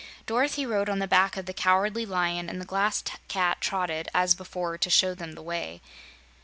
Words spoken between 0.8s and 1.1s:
on the